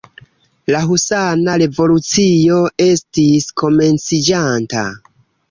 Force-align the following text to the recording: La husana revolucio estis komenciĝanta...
La 0.75 0.79
husana 0.93 1.57
revolucio 1.63 2.57
estis 2.87 3.47
komenciĝanta... 3.65 4.89